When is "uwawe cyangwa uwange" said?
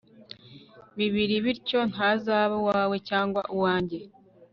2.61-3.99